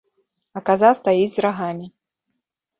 [0.59, 1.87] А каза стаіць з рагамі!